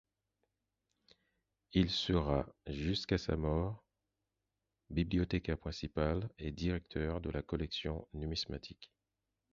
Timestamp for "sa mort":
3.19-3.85